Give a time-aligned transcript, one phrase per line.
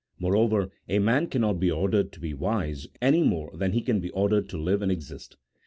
[0.17, 4.09] Moreover, a man cannot be ordered to be wise any more than he can be
[4.09, 5.37] ordered to live and exist.